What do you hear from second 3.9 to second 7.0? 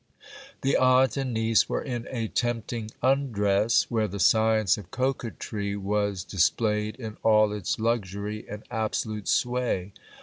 where the science of coquetry was displayed